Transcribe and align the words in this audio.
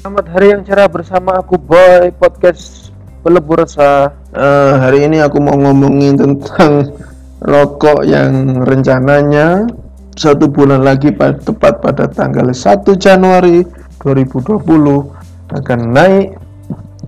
Selamat 0.00 0.32
hari 0.32 0.56
yang 0.56 0.64
cerah 0.64 0.88
bersama 0.88 1.36
aku 1.36 1.60
Boy 1.60 2.08
podcast 2.16 2.88
pelebur 3.20 3.60
resah. 3.60 4.08
Eh, 4.32 4.74
hari 4.80 5.04
ini 5.04 5.20
aku 5.20 5.36
mau 5.44 5.52
ngomongin 5.60 6.16
tentang 6.16 6.88
rokok 7.44 8.08
yang 8.08 8.64
rencananya 8.64 9.68
satu 10.16 10.48
bulan 10.48 10.88
lagi 10.88 11.12
pa- 11.12 11.36
tepat 11.36 11.84
pada 11.84 12.08
tanggal 12.08 12.48
1 12.48 12.96
Januari 12.96 13.60
2020 14.00 15.12
akan 15.52 15.80
naik 15.92 16.32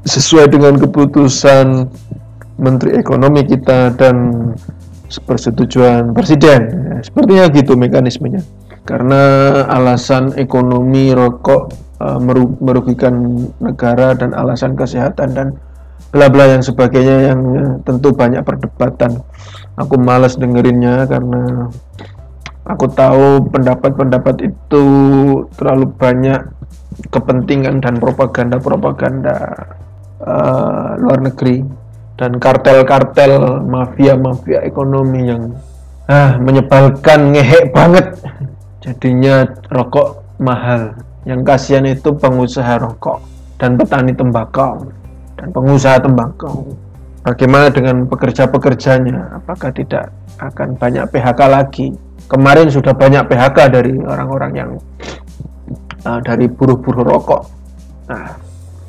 sesuai 0.04 0.52
dengan 0.52 0.77
keputusan 0.77 1.88
Menteri 2.61 3.00
Ekonomi 3.00 3.40
kita 3.48 3.96
dan 3.96 4.52
persetujuan 5.24 6.12
Presiden. 6.12 6.61
Ya, 6.68 6.96
sepertinya 7.00 7.48
gitu 7.56 7.72
mekanismenya. 7.72 8.45
Karena 8.82 9.22
alasan 9.70 10.34
ekonomi 10.34 11.14
rokok 11.14 11.92
meru- 12.18 12.58
merugikan 12.58 13.46
negara 13.62 14.14
dan 14.18 14.34
alasan 14.34 14.74
kesehatan 14.74 15.29
dan 15.38 15.48
bla 16.12 16.29
bla 16.29 16.44
yang 16.50 16.61
sebagainya 16.61 17.32
yang 17.32 17.40
eh, 17.57 17.72
tentu 17.86 18.12
banyak 18.12 18.43
perdebatan. 18.44 19.22
Aku 19.80 19.96
malas 19.96 20.36
dengerinnya 20.36 21.08
karena 21.08 21.72
aku 22.68 22.86
tahu 22.93 23.48
pendapat-pendapat 23.48 24.52
itu 24.52 24.85
terlalu 25.57 25.88
banyak 25.96 26.40
kepentingan 27.08 27.80
dan 27.80 27.96
propaganda-propaganda 27.96 29.36
eh, 30.21 30.90
luar 31.00 31.18
negeri 31.22 31.64
dan 32.20 32.36
kartel-kartel 32.36 33.64
mafia-mafia 33.64 34.62
ekonomi 34.69 35.33
yang 35.33 35.56
ah 36.10 36.36
menyebalkan 36.36 37.33
ngehek 37.33 37.72
banget 37.72 38.20
jadinya 38.83 39.47
rokok 39.70 40.20
mahal. 40.42 40.92
Yang 41.22 41.41
kasihan 41.47 41.86
itu 41.86 42.11
pengusaha 42.19 42.83
rokok 42.83 43.22
dan 43.62 43.78
petani 43.78 44.11
tembakau 44.11 44.91
dan 45.39 45.55
pengusaha 45.55 46.03
tembakau. 46.03 46.74
Bagaimana 47.22 47.70
dengan 47.70 48.02
pekerja-pekerjanya? 48.11 49.39
Apakah 49.39 49.70
tidak 49.70 50.11
akan 50.42 50.74
banyak 50.74 51.06
PHK 51.06 51.41
lagi? 51.47 51.94
Kemarin 52.27 52.66
sudah 52.66 52.91
banyak 52.91 53.22
PHK 53.30 53.58
dari 53.70 53.94
orang-orang 54.02 54.52
yang 54.58 54.70
uh, 56.02 56.19
dari 56.19 56.50
buruh-buruh 56.50 57.06
rokok. 57.06 57.42
Nah 58.11 58.34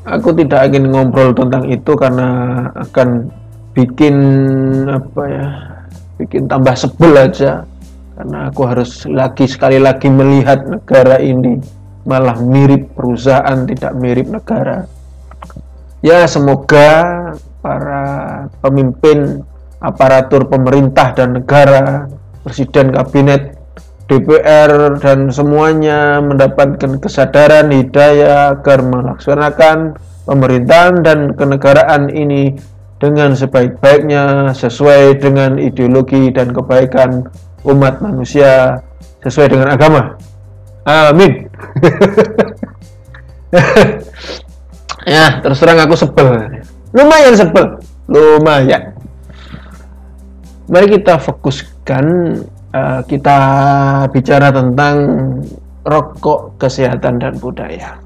aku 0.09 0.33
tidak 0.33 0.73
ingin 0.73 0.89
ngobrol 0.89 1.37
tentang 1.37 1.69
itu 1.69 1.93
karena 1.93 2.29
akan 2.73 3.29
bikin 3.73 4.15
apa 4.89 5.23
ya 5.25 5.47
bikin 6.21 6.45
tambah 6.45 6.77
sebel 6.77 7.13
aja 7.17 7.65
karena 8.13 8.53
aku 8.53 8.61
harus 8.69 9.09
lagi 9.09 9.49
sekali 9.49 9.81
lagi 9.81 10.07
melihat 10.09 10.69
negara 10.69 11.17
ini 11.17 11.57
malah 12.05 12.37
mirip 12.37 12.93
perusahaan 12.93 13.65
tidak 13.65 13.93
mirip 13.97 14.29
negara. 14.29 14.85
Ya 16.03 16.27
semoga 16.27 17.31
para 17.63 18.03
pemimpin 18.59 19.41
aparatur 19.79 20.45
pemerintah 20.51 21.15
dan 21.15 21.39
negara 21.39 22.11
presiden 22.43 22.91
kabinet 22.91 23.55
DPR 24.11 24.99
dan 24.99 25.31
semuanya 25.31 26.19
mendapatkan 26.19 26.99
kesadaran 26.99 27.71
hidayah 27.71 28.51
agar 28.59 28.83
melaksanakan 28.83 29.95
pemerintahan 30.27 31.01
dan 31.07 31.19
kenegaraan 31.39 32.11
ini 32.11 32.59
dengan 32.99 33.31
sebaik-baiknya 33.35 34.51
sesuai 34.51 35.23
dengan 35.23 35.55
ideologi 35.55 36.31
dan 36.35 36.51
kebaikan 36.51 37.27
umat 37.63 37.99
manusia 38.03 38.79
sesuai 39.23 39.55
dengan 39.55 39.69
agama. 39.71 40.01
Amin. 40.83 41.47
ya, 45.15 45.39
terus 45.39 45.59
terang 45.63 45.79
aku 45.79 45.95
sebel. 45.95 46.59
Lumayan 46.91 47.35
sebel. 47.39 47.79
Lumayan. 48.11 48.91
Mari 50.67 50.99
kita 50.99 51.19
fokuskan 51.19 52.05
eh, 52.75 53.01
kita 53.07 53.37
bicara 54.11 54.51
tentang 54.51 54.95
rokok, 55.87 56.59
kesehatan 56.59 57.19
dan 57.19 57.35
budaya. 57.39 57.99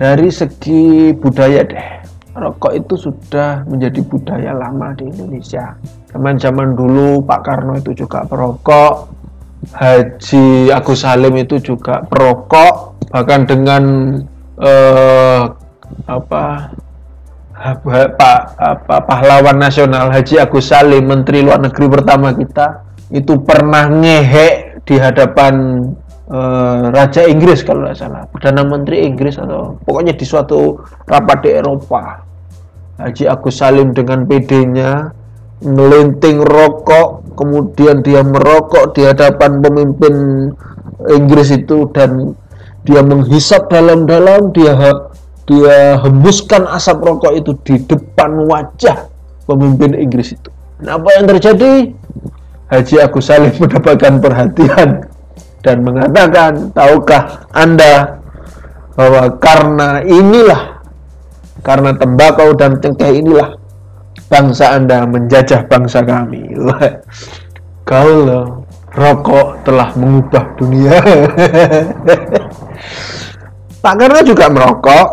Dari 0.00 0.32
segi 0.32 1.12
budaya 1.12 1.60
deh, 1.60 1.88
rokok 2.32 2.72
itu 2.72 2.96
sudah 2.96 3.68
menjadi 3.68 4.00
budaya 4.00 4.56
lama 4.56 4.96
di 4.96 5.04
Indonesia. 5.12 5.76
Zaman-zaman 6.10 6.74
dulu 6.74 7.22
Pak 7.22 7.40
Karno 7.46 7.78
itu 7.78 7.94
juga 7.94 8.26
perokok, 8.26 8.94
Haji 9.70 10.74
Agus 10.74 11.06
Salim 11.06 11.38
itu 11.38 11.62
juga 11.62 12.02
perokok, 12.02 12.98
bahkan 13.14 13.46
dengan 13.46 13.82
eh, 14.58 15.42
apa 16.10 16.44
apa, 17.60 18.30
apa 18.58 18.96
pahlawan 19.06 19.60
nasional 19.60 20.10
Haji 20.10 20.42
Agus 20.42 20.72
Salim, 20.72 21.06
Menteri 21.06 21.46
Luar 21.46 21.62
Negeri 21.62 21.86
pertama 21.86 22.34
kita, 22.34 22.82
itu 23.14 23.38
pernah 23.46 23.86
ngehek 23.86 24.82
di 24.82 24.98
hadapan 24.98 25.86
eh, 26.26 26.84
Raja 26.90 27.22
Inggris 27.30 27.62
kalau 27.62 27.86
nggak 27.86 27.98
salah, 28.02 28.26
Perdana 28.26 28.66
Menteri 28.66 29.06
Inggris 29.06 29.38
atau 29.38 29.78
pokoknya 29.86 30.18
di 30.18 30.26
suatu 30.26 30.82
rapat 31.06 31.38
di 31.46 31.50
Eropa. 31.54 32.26
Haji 33.00 33.24
Agus 33.30 33.56
Salim 33.56 33.96
dengan 33.96 34.28
PD-nya 34.28 35.19
melinting 35.60 36.40
rokok, 36.40 37.36
kemudian 37.36 38.00
dia 38.00 38.24
merokok 38.24 38.96
di 38.96 39.04
hadapan 39.04 39.60
pemimpin 39.60 40.14
Inggris 41.08 41.52
itu 41.52 41.88
dan 41.92 42.32
dia 42.84 43.04
menghisap 43.04 43.68
dalam-dalam, 43.68 44.52
dia 44.56 44.72
dia 45.44 45.98
hembuskan 46.00 46.64
asap 46.70 47.04
rokok 47.04 47.32
itu 47.36 47.52
di 47.66 47.76
depan 47.84 48.48
wajah 48.48 49.10
pemimpin 49.44 49.92
Inggris 49.98 50.32
itu. 50.32 50.48
Nah, 50.80 50.96
apa 50.96 51.08
yang 51.20 51.28
terjadi? 51.28 51.92
Haji 52.70 52.94
Agus 53.02 53.26
Salim 53.28 53.52
mendapatkan 53.62 54.14
perhatian 54.22 54.88
dan 55.60 55.76
mengatakan, 55.84 56.72
tahukah 56.72 57.44
Anda 57.52 58.22
bahwa 58.96 59.36
karena 59.36 60.00
inilah, 60.06 60.80
karena 61.60 61.92
tembakau 61.92 62.56
dan 62.56 62.80
cengkeh 62.80 63.20
inilah 63.20 63.59
bangsa 64.30 64.78
Anda 64.78 65.02
menjajah 65.04 65.66
bangsa 65.66 66.06
kami. 66.06 66.54
Loh, 66.54 66.78
rokok 68.94 69.66
telah 69.66 69.90
mengubah 69.98 70.44
dunia. 70.54 70.94
Pak 73.82 73.94
Karno 73.98 74.20
juga 74.22 74.46
merokok. 74.46 75.06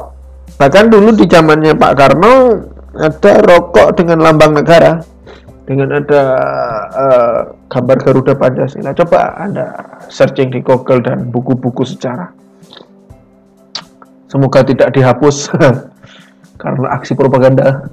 Bahkan 0.57 0.85
dulu 0.89 1.13
di 1.13 1.25
zamannya 1.29 1.73
Pak 1.77 1.93
Karno 1.97 2.33
ada 2.97 3.33
rokok 3.45 3.93
dengan 3.93 4.25
lambang 4.25 4.57
negara, 4.57 4.97
dengan 5.69 6.01
ada 6.01 6.23
eh, 6.89 7.39
gambar 7.69 7.97
Garuda 8.01 8.33
Pancasila. 8.33 8.93
Coba 8.97 9.37
Anda 9.37 9.77
searching 10.09 10.49
di 10.49 10.65
Google 10.65 11.05
dan 11.05 11.29
buku-buku 11.29 11.85
sejarah. 11.85 12.33
Semoga 14.27 14.65
tidak 14.65 14.91
dihapus 14.91 15.53
karena 16.61 16.87
aksi 16.91 17.13
propaganda. 17.15 17.87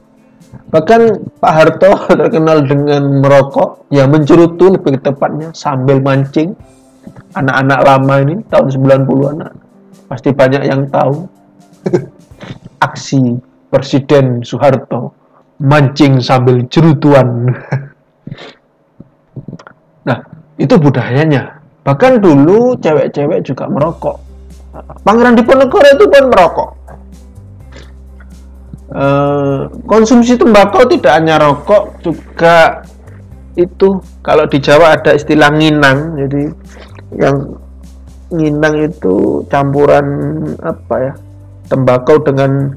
Bahkan 0.70 1.00
Pak 1.38 1.52
Harto 1.52 1.92
terkenal 2.20 2.66
dengan 2.66 3.22
merokok, 3.22 3.86
ya 3.92 4.04
mencerutu 4.10 4.74
lebih 4.74 4.98
tepatnya 5.00 5.54
sambil 5.54 6.02
mancing. 6.02 6.54
Anak-anak 7.34 7.80
lama 7.84 8.14
ini 8.24 8.36
tahun 8.46 8.70
90-an 8.70 9.36
pasti 10.08 10.30
banyak 10.30 10.62
yang 10.64 10.86
tahu 10.88 11.26
aksi 12.86 13.38
Presiden 13.68 14.46
Soeharto 14.46 15.14
mancing 15.58 16.22
sambil 16.22 16.62
cerutuan. 16.70 17.50
nah, 20.08 20.18
itu 20.58 20.74
budayanya. 20.78 21.62
Bahkan 21.84 22.22
dulu 22.22 22.78
cewek-cewek 22.80 23.44
juga 23.44 23.68
merokok. 23.68 24.16
Pangeran 25.06 25.38
Diponegoro 25.38 25.86
itu 25.86 26.04
pun 26.08 26.24
merokok. 26.32 26.70
Eh, 28.94 29.60
konsumsi 29.90 30.38
tembakau 30.38 30.86
tidak 30.86 31.18
hanya 31.18 31.42
rokok 31.42 31.98
juga 31.98 32.86
itu. 33.58 33.98
Kalau 34.22 34.46
di 34.46 34.62
Jawa 34.62 34.94
ada 34.94 35.18
istilah 35.18 35.50
nginang 35.50 36.14
jadi 36.14 36.42
yang 37.18 37.58
nginang 38.30 38.86
itu 38.86 39.42
campuran 39.50 40.06
apa 40.62 40.94
ya? 41.10 41.12
Tembakau 41.66 42.22
dengan 42.22 42.70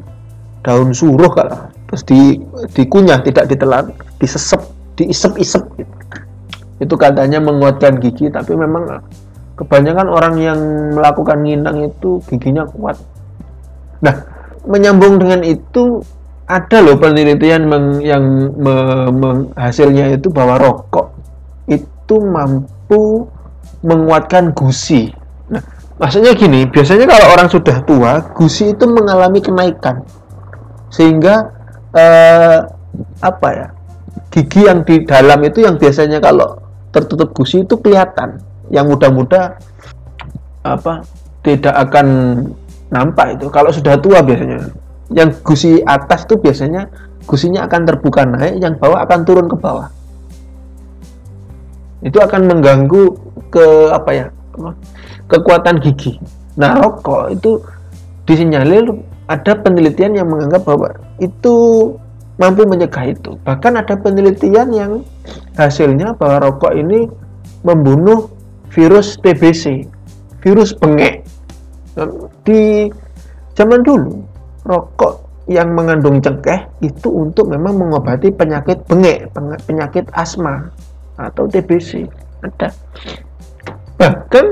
daun 0.66 0.90
suruh 0.90 1.30
kalau 1.30 1.70
terus 1.86 2.02
di 2.02 2.42
dikunyah 2.74 3.22
tidak 3.22 3.54
ditelan 3.54 3.94
disesep 4.18 4.60
diisep-isep. 4.98 5.64
Gitu. 5.78 5.96
itu 6.78 6.94
katanya 6.94 7.42
menguatkan 7.42 7.98
gigi 7.98 8.30
tapi 8.30 8.54
memang 8.54 9.02
kebanyakan 9.58 10.14
orang 10.14 10.38
yang 10.38 10.60
melakukan 10.94 11.42
nginang 11.42 11.90
itu 11.90 12.22
giginya 12.30 12.70
kuat. 12.70 13.02
Nah 14.02 14.37
menyambung 14.68 15.18
dengan 15.18 15.42
itu 15.48 16.04
ada 16.48 16.80
loh 16.80 16.96
penelitian 17.00 17.68
meng- 17.68 18.04
yang 18.04 18.24
me- 18.56 19.12
meng- 19.12 19.52
hasilnya 19.56 20.16
itu 20.16 20.32
bahwa 20.32 20.60
rokok 20.60 21.12
itu 21.68 22.16
mampu 22.24 23.28
menguatkan 23.84 24.56
gusi. 24.56 25.12
Nah, 25.52 25.60
maksudnya 26.00 26.36
gini 26.36 26.68
biasanya 26.68 27.08
kalau 27.08 27.28
orang 27.36 27.48
sudah 27.52 27.78
tua 27.84 28.24
gusi 28.36 28.72
itu 28.72 28.86
mengalami 28.88 29.40
kenaikan 29.44 30.04
sehingga 30.88 31.52
eh, 31.92 32.64
apa 33.20 33.48
ya 33.52 33.68
gigi 34.32 34.68
yang 34.68 34.84
di 34.88 35.04
dalam 35.04 35.40
itu 35.44 35.64
yang 35.64 35.76
biasanya 35.76 36.24
kalau 36.24 36.60
tertutup 36.92 37.36
gusi 37.36 37.64
itu 37.68 37.76
kelihatan 37.80 38.40
yang 38.72 38.88
muda-muda 38.88 39.60
apa 40.64 41.04
tidak 41.44 41.76
akan 41.76 42.08
nampak 42.94 43.40
itu. 43.40 43.48
Kalau 43.52 43.70
sudah 43.72 44.00
tua 44.00 44.24
biasanya. 44.24 44.72
Yang 45.08 45.40
gusi 45.40 45.72
atas 45.88 46.28
itu 46.28 46.36
biasanya 46.36 46.92
gusinya 47.24 47.64
akan 47.64 47.82
terbuka 47.88 48.28
naik 48.28 48.60
yang 48.60 48.76
bawah 48.76 49.04
akan 49.08 49.20
turun 49.24 49.48
ke 49.48 49.56
bawah. 49.56 49.88
Itu 52.04 52.20
akan 52.20 52.48
mengganggu 52.48 53.16
ke 53.48 53.66
apa 53.96 54.12
ya 54.12 54.26
kekuatan 55.32 55.80
gigi. 55.80 56.20
Nah 56.60 56.76
rokok 56.84 57.32
itu 57.32 57.64
disinyalir 58.28 58.84
ada 59.32 59.56
penelitian 59.60 60.16
yang 60.16 60.28
menganggap 60.28 60.68
bahwa 60.68 60.92
itu 61.24 61.56
mampu 62.36 62.68
mencegah 62.68 63.16
itu. 63.16 63.40
Bahkan 63.48 63.80
ada 63.80 63.96
penelitian 63.96 64.68
yang 64.76 64.92
hasilnya 65.56 66.20
bahwa 66.20 66.52
rokok 66.52 66.76
ini 66.76 67.08
membunuh 67.64 68.28
virus 68.72 69.16
TBC 69.24 69.88
virus 70.44 70.72
bengek 70.76 71.26
di 72.48 72.88
zaman 73.60 73.84
dulu 73.84 74.24
rokok 74.64 75.28
yang 75.52 75.76
mengandung 75.76 76.24
cengkeh 76.24 76.64
itu 76.80 77.08
untuk 77.12 77.52
memang 77.52 77.76
mengobati 77.76 78.32
penyakit 78.32 78.84
bengek 78.88 79.32
penyakit 79.68 80.08
asma 80.16 80.72
atau 81.20 81.44
TBC 81.48 82.08
ada. 82.44 82.72
Bahkan 84.00 84.46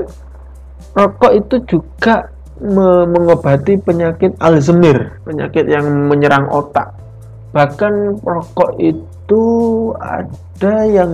rokok 0.92 1.32
itu 1.32 1.56
juga 1.64 2.28
me 2.60 3.04
mengobati 3.04 3.76
penyakit 3.80 4.32
Alzheimer 4.40 5.20
penyakit 5.24 5.68
yang 5.68 5.84
menyerang 6.08 6.48
otak. 6.48 6.92
Bahkan 7.52 8.24
rokok 8.24 8.76
itu 8.80 9.44
ada 10.00 10.84
yang 10.88 11.12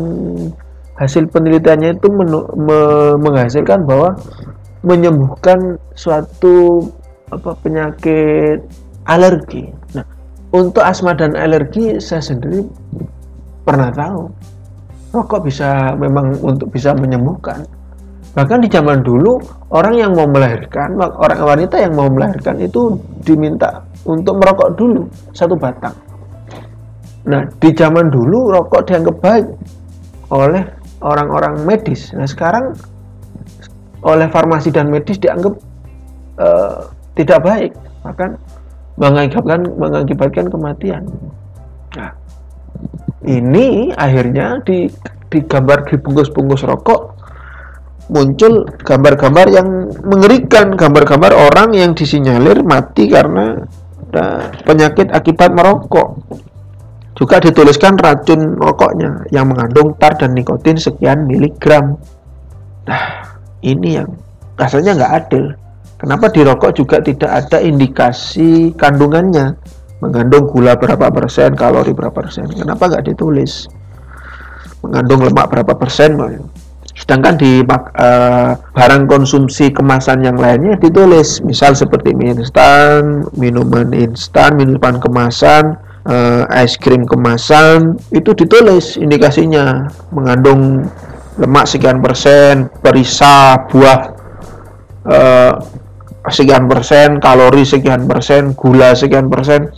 hasil 0.95 1.27
penelitiannya 1.31 1.99
itu 1.99 2.07
me 2.11 2.79
menghasilkan 3.19 3.83
bahwa 3.83 4.15
menyembuhkan 4.83 5.79
suatu 5.95 6.87
apa 7.31 7.55
penyakit 7.63 8.61
alergi. 9.09 9.71
Nah, 9.97 10.05
untuk 10.53 10.85
asma 10.85 11.17
dan 11.17 11.35
alergi 11.39 11.97
saya 12.03 12.21
sendiri 12.21 12.67
pernah 13.63 13.89
tahu 13.95 14.29
rokok 15.13 15.47
bisa 15.47 15.95
memang 15.97 16.35
untuk 16.43 16.73
bisa 16.73 16.93
menyembuhkan. 16.97 17.65
Bahkan 18.33 18.65
di 18.65 18.69
zaman 18.73 19.05
dulu 19.05 19.37
orang 19.77 19.95
yang 20.01 20.17
mau 20.17 20.25
melahirkan, 20.25 20.97
orang 20.97 21.41
wanita 21.45 21.77
yang 21.77 21.93
mau 21.93 22.09
melahirkan 22.09 22.57
itu 22.65 22.97
diminta 23.21 23.85
untuk 24.09 24.41
merokok 24.41 24.73
dulu 24.73 25.05
satu 25.37 25.53
batang. 25.53 25.93
Nah, 27.29 27.45
di 27.61 27.71
zaman 27.77 28.09
dulu 28.09 28.51
rokok 28.51 28.89
dianggap 28.89 29.17
baik 29.21 29.47
oleh 30.33 30.65
orang-orang 31.05 31.61
medis. 31.69 32.11
Nah, 32.17 32.25
sekarang 32.25 32.73
oleh 34.03 34.27
farmasi 34.31 34.75
dan 34.75 34.91
medis 34.91 35.19
dianggap 35.19 35.55
uh, 36.39 36.91
tidak 37.15 37.41
baik, 37.43 37.73
bahkan 38.03 38.39
mengakibatkan 38.99 39.61
mengakibatkan 39.79 40.47
kematian. 40.51 41.03
Nah, 41.97 42.11
ini 43.25 43.95
akhirnya 43.95 44.61
di 44.67 44.91
digambar 45.33 45.89
di 45.89 45.97
bungkus-bungkus 45.97 46.67
rokok 46.69 47.17
muncul 48.13 48.69
gambar-gambar 48.85 49.47
yang 49.49 49.69
mengerikan, 50.05 50.77
gambar-gambar 50.77 51.33
orang 51.33 51.73
yang 51.73 51.97
disinyalir 51.97 52.61
mati 52.61 53.09
karena 53.09 53.65
penyakit 54.69 55.09
akibat 55.09 55.57
merokok. 55.57 56.21
Juga 57.17 57.41
dituliskan 57.41 57.97
racun 57.97 58.57
rokoknya 58.61 59.31
yang 59.33 59.49
mengandung 59.49 59.97
tar 59.97 60.17
dan 60.21 60.37
nikotin 60.37 60.77
sekian 60.77 61.25
miligram. 61.29 61.97
Nah, 62.89 63.32
ini 63.63 63.99
yang 63.99 64.11
rasanya 64.59 64.99
nggak 64.99 65.15
adil. 65.25 65.45
Kenapa 66.03 66.27
di 66.35 66.43
rokok 66.43 66.73
juga 66.75 66.99
tidak 66.99 67.31
ada 67.31 67.63
indikasi 67.63 68.75
kandungannya? 68.75 69.55
Mengandung 70.03 70.51
gula 70.51 70.75
berapa 70.75 71.15
persen, 71.15 71.55
kalori 71.55 71.95
berapa 71.95 72.11
persen. 72.11 72.51
Kenapa 72.51 72.91
nggak 72.91 73.07
ditulis? 73.07 73.71
Mengandung 74.83 75.23
lemak 75.23 75.47
berapa 75.47 75.79
persen? 75.79 76.19
Sedangkan 76.99 77.39
di 77.39 77.63
uh, 77.63 78.53
barang 78.59 79.05
konsumsi 79.07 79.71
kemasan 79.71 80.27
yang 80.27 80.35
lainnya 80.37 80.75
ditulis, 80.75 81.39
misal 81.47 81.79
seperti 81.79 82.19
mie 82.19 82.35
instan, 82.35 83.23
minuman 83.39 83.95
instan, 83.95 84.59
minuman 84.59 84.99
kemasan, 84.99 85.79
uh, 86.05 86.45
es 86.51 86.75
krim 86.77 87.07
kemasan, 87.07 87.97
itu 88.11 88.35
ditulis 88.35 88.99
indikasinya 88.99 89.87
mengandung 90.11 90.85
lemak 91.41 91.65
sekian 91.65 92.05
persen, 92.05 92.69
perisa, 92.83 93.69
buah 93.69 94.01
uh, 95.09 95.53
sekian 96.29 96.69
persen, 96.69 97.19
kalori 97.19 97.65
sekian 97.65 98.05
persen, 98.05 98.53
gula 98.53 98.93
sekian 98.93 99.33
persen, 99.33 99.73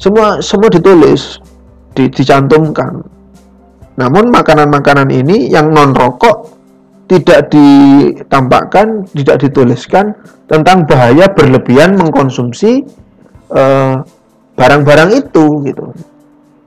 semua 0.00 0.40
semua 0.40 0.72
ditulis, 0.72 1.38
di, 1.94 2.08
dicantumkan. 2.08 3.04
Namun 4.00 4.32
makanan-makanan 4.32 5.12
ini 5.12 5.52
yang 5.52 5.70
non 5.70 5.92
rokok 5.92 6.48
tidak 7.06 7.52
ditampakkan, 7.52 9.04
tidak 9.12 9.44
dituliskan 9.44 10.16
tentang 10.48 10.88
bahaya 10.88 11.28
berlebihan 11.28 12.00
mengkonsumsi 12.00 12.88
eh, 13.52 13.94
barang-barang 14.56 15.10
itu 15.12 15.44
gitu. 15.68 15.92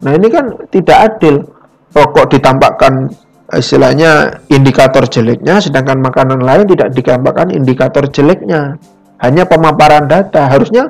Nah 0.05 0.11
ini 0.13 0.27
kan 0.29 0.53
tidak 0.69 0.97
adil. 1.17 1.41
Rokok 1.95 2.27
ditampakkan 2.27 3.07
istilahnya 3.53 4.41
indikator 4.49 5.05
jeleknya 5.05 5.61
sedangkan 5.61 6.01
makanan 6.01 6.41
lain 6.41 6.65
tidak 6.65 6.89
digambarkan 6.97 7.53
indikator 7.53 8.09
jeleknya. 8.09 8.81
Hanya 9.21 9.45
pemaparan 9.45 10.09
data. 10.09 10.49
Harusnya 10.49 10.89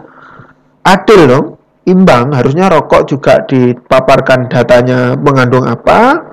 adil 0.81 1.21
dong 1.27 1.45
imbang. 1.85 2.31
Harusnya 2.31 2.71
rokok 2.71 3.11
juga 3.11 3.43
dipaparkan 3.43 4.47
datanya 4.47 5.19
mengandung 5.19 5.67
apa 5.67 6.31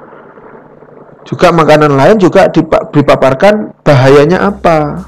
juga 1.23 1.55
makanan 1.55 1.95
lain 1.95 2.17
juga 2.19 2.51
dipaparkan 2.91 3.83
bahayanya 3.87 4.43
apa. 4.43 5.07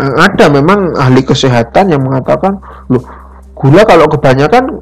Ada 0.00 0.48
memang 0.48 0.96
ahli 0.96 1.20
kesehatan 1.20 1.92
yang 1.92 2.00
mengatakan 2.04 2.60
loh 2.88 3.04
gula 3.52 3.84
kalau 3.84 4.08
kebanyakan 4.08 4.80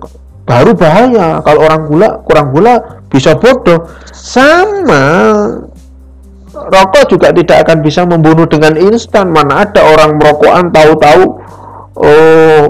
baru 0.48 0.72
bahaya. 0.72 1.44
Kalau 1.44 1.60
orang 1.68 1.82
gula 1.84 2.08
kurang 2.24 2.56
gula 2.56 3.04
bisa 3.12 3.36
bodoh. 3.36 3.84
Sama. 4.08 5.04
Rokok 6.48 7.04
juga 7.12 7.30
tidak 7.30 7.68
akan 7.68 7.78
bisa 7.84 8.08
membunuh 8.08 8.48
dengan 8.48 8.74
instan. 8.80 9.28
Mana 9.28 9.68
ada 9.68 9.84
orang 9.84 10.16
merokokan 10.16 10.72
tahu-tahu 10.72 11.22
oh 12.00 12.62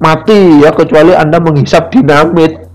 mati 0.00 0.64
ya 0.64 0.72
kecuali 0.72 1.12
anda 1.16 1.40
menghisap 1.40 1.88
dinamit 1.88 2.66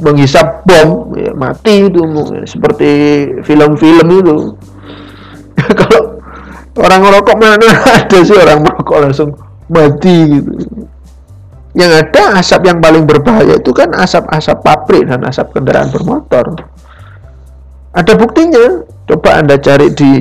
menghisap 0.00 0.64
bom 0.64 1.12
ya, 1.12 1.30
mati 1.36 1.86
itu 1.86 2.00
seperti 2.48 2.90
film-film 3.44 4.06
itu. 4.10 4.36
Kalau 5.80 6.02
orang 6.80 7.00
merokok 7.04 7.36
mana 7.36 7.68
ada 8.00 8.18
sih 8.24 8.36
orang 8.36 8.64
merokok 8.64 8.98
langsung 8.98 9.36
mati 9.68 10.40
gitu 10.40 10.52
yang 11.70 11.92
ada 11.94 12.42
asap 12.42 12.66
yang 12.66 12.82
paling 12.82 13.06
berbahaya 13.06 13.62
itu 13.62 13.70
kan 13.70 13.94
asap-asap 13.94 14.58
pabrik 14.66 15.06
dan 15.06 15.22
asap 15.22 15.54
kendaraan 15.54 15.90
bermotor. 15.94 16.58
Ada 17.94 18.18
buktinya. 18.18 18.82
Coba 19.06 19.42
anda 19.42 19.58
cari 19.58 19.90
di 19.94 20.12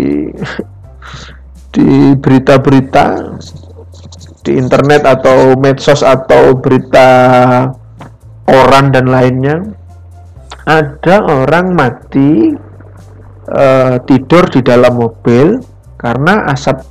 di 1.73 2.13
berita-berita 2.17 3.05
di 4.45 4.57
internet 4.57 5.05
atau 5.05 5.53
medsos 5.57 6.01
atau 6.01 6.57
berita 6.57 7.09
orang 8.49 8.93
dan 8.93 9.09
lainnya. 9.09 9.57
Ada 10.69 11.25
orang 11.25 11.73
mati 11.73 12.53
uh, 13.49 13.97
tidur 14.05 14.45
di 14.53 14.61
dalam 14.61 15.01
mobil 15.01 15.57
karena 15.97 16.45
asap 16.53 16.85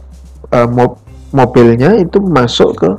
uh, 0.50 0.66
mo 0.66 0.98
mobilnya 1.30 1.94
itu 1.94 2.18
masuk 2.18 2.70
ke 2.74 2.90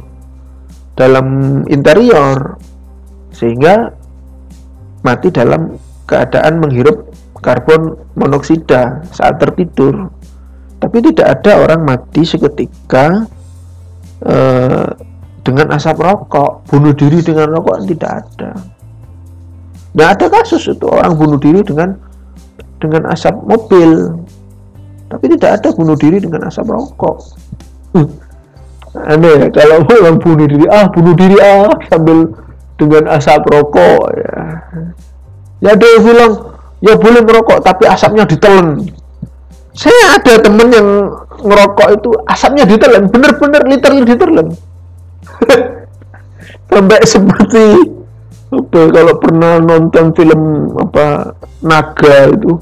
dalam 0.99 1.27
interior 1.71 2.59
sehingga 3.31 3.95
mati 4.99 5.31
dalam 5.31 5.79
keadaan 6.03 6.59
menghirup 6.59 7.07
karbon 7.39 7.95
monoksida 8.19 9.07
saat 9.15 9.39
tertidur. 9.39 10.11
Tapi 10.83 10.97
tidak 10.99 11.39
ada 11.39 11.63
orang 11.63 11.87
mati 11.87 12.27
seketika 12.27 13.23
eh, 14.27 14.87
dengan 15.39 15.71
asap 15.71 16.03
rokok, 16.03 16.67
bunuh 16.67 16.91
diri 16.91 17.23
dengan 17.23 17.55
rokok 17.55 17.87
tidak 17.87 18.11
ada. 18.27 18.51
Nah 19.95 20.05
ada 20.11 20.25
kasus 20.27 20.67
itu 20.67 20.83
orang 20.83 21.15
bunuh 21.15 21.39
diri 21.39 21.63
dengan 21.63 21.95
dengan 22.79 23.07
asap 23.11 23.39
mobil, 23.43 24.19
tapi 25.07 25.25
tidak 25.35 25.63
ada 25.63 25.69
bunuh 25.75 25.95
diri 25.95 26.19
dengan 26.19 26.47
asap 26.47 26.67
rokok. 26.67 27.17
Aneh 28.97 29.45
ya 29.45 29.47
kalau 29.53 29.85
orang 30.01 30.17
bunuh 30.17 30.47
diri 30.49 30.65
ah 30.69 30.85
bunuh 30.89 31.13
diri 31.13 31.37
ah 31.37 31.69
sambil 31.89 32.29
dengan 32.79 33.03
asap 33.11 33.43
rokok 33.51 34.03
ya. 34.15 34.37
Ya 35.59 35.75
yang 35.75 36.01
bilang 36.07 36.31
ya 36.79 36.95
boleh 36.95 37.21
merokok 37.21 37.59
tapi 37.59 37.83
asapnya 37.85 38.23
ditelan. 38.23 38.87
Saya 39.75 40.15
ada 40.15 40.39
temen 40.39 40.67
yang 40.71 40.87
ngerokok 41.43 41.87
itu 41.99 42.09
asapnya 42.27 42.63
ditelan 42.63 43.11
bener-bener 43.11 43.61
literally 43.67 44.03
ditelan. 44.07 44.47
Sampai 46.71 46.99
seperti 47.03 47.65
apa 48.49 48.81
kalau 48.89 49.13
pernah 49.21 49.61
nonton 49.61 50.09
film 50.17 50.73
apa 50.81 51.37
naga 51.61 52.33
itu 52.33 52.57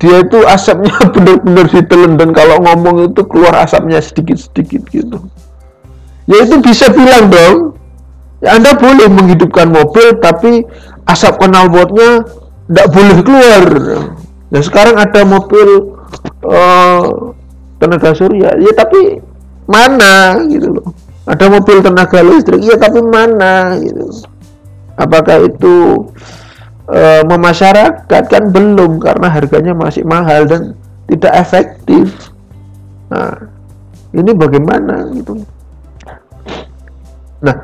dia 0.00 0.24
itu 0.24 0.38
asapnya 0.48 0.90
bener-bener 1.14 1.68
ditelan 1.68 2.16
dan 2.16 2.32
kalau 2.32 2.58
ngomong 2.64 3.12
itu 3.12 3.20
keluar 3.28 3.54
asapnya 3.62 4.00
sedikit-sedikit 4.00 4.82
gitu 4.90 5.20
ya 6.30 6.46
itu 6.46 6.56
bisa 6.62 6.86
bilang 6.94 7.26
dong 7.28 7.74
Anda 8.40 8.72
boleh 8.72 9.10
menghidupkan 9.12 9.68
mobil 9.68 10.16
tapi 10.16 10.64
asap 11.04 11.44
knalpotnya 11.44 12.24
tidak 12.70 12.88
boleh 12.94 13.18
keluar. 13.20 13.64
Ya 14.48 14.60
sekarang 14.64 14.96
ada 14.96 15.20
mobil 15.28 15.98
uh, 16.46 17.34
tenaga 17.76 18.16
surya. 18.16 18.56
Ya 18.56 18.72
tapi 18.72 19.20
mana 19.68 20.40
gitu 20.48 20.80
loh. 20.80 20.88
Ada 21.28 21.52
mobil 21.52 21.84
tenaga 21.84 22.24
listrik. 22.24 22.64
Ya 22.64 22.80
tapi 22.80 23.04
mana 23.04 23.76
gitu. 23.76 24.24
Apakah 24.96 25.44
itu 25.44 26.08
uh, 26.88 27.22
memasyarakat 27.28 28.22
kan 28.30 28.44
belum 28.48 29.04
karena 29.04 29.28
harganya 29.28 29.76
masih 29.76 30.06
mahal 30.08 30.48
dan 30.48 30.72
tidak 31.12 31.36
efektif. 31.36 32.32
Nah 33.12 33.50
ini 34.16 34.32
bagaimana 34.32 35.10
gitu 35.12 35.44
nah 37.40 37.56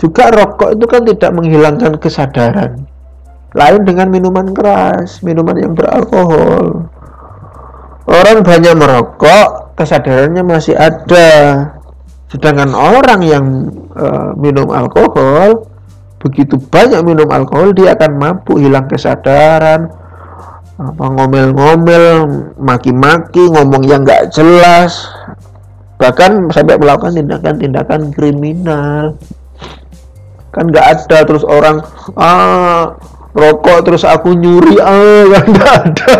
juga 0.00 0.32
rokok 0.32 0.78
itu 0.78 0.86
kan 0.88 1.02
tidak 1.04 1.30
menghilangkan 1.34 1.92
kesadaran 2.00 2.90
lain 3.50 3.82
dengan 3.82 4.06
minuman 4.10 4.54
keras, 4.54 5.22
minuman 5.26 5.58
yang 5.58 5.72
beralkohol. 5.74 6.86
Orang 8.06 8.42
banyak 8.42 8.74
merokok, 8.74 9.74
kesadarannya 9.74 10.42
masih 10.42 10.74
ada. 10.78 11.30
Sedangkan 12.30 12.70
orang 12.74 13.20
yang 13.26 13.44
uh, 13.98 14.34
minum 14.38 14.70
alkohol, 14.70 15.66
begitu 16.22 16.58
banyak 16.70 17.02
minum 17.02 17.26
alkohol, 17.26 17.74
dia 17.74 17.98
akan 17.98 18.12
mabuk, 18.18 18.58
hilang 18.62 18.86
kesadaran, 18.86 19.90
ngomel-ngomel, 20.78 22.46
maki-maki, 22.54 23.50
ngomong 23.50 23.82
yang 23.82 24.06
nggak 24.06 24.30
jelas, 24.30 25.10
bahkan 26.00 26.48
sampai 26.48 26.80
melakukan 26.80 27.12
tindakan-tindakan 27.12 28.08
kriminal. 28.16 29.20
Kan 30.50 30.72
nggak 30.72 30.86
ada 30.96 31.18
terus 31.28 31.44
orang 31.44 31.84
ah 32.16 32.96
rokok 33.36 33.84
terus 33.84 34.08
aku 34.08 34.32
nyuri. 34.32 34.80
Ah 34.80 35.28
kan 35.28 35.44
nggak 35.52 35.72
ada. 35.84 36.14